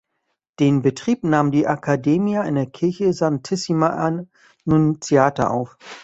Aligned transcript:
Den 0.59 0.81
Betrieb 0.81 1.23
nahm 1.23 1.51
die 1.51 1.67
Accademia 1.67 2.41
in 2.41 2.55
der 2.55 2.65
Kirche 2.65 3.13
Santissima 3.13 4.25
Annunziata 4.65 5.49
auf. 5.49 5.77